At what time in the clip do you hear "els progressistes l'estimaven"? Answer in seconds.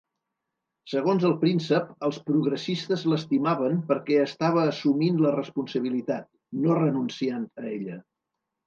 2.07-3.85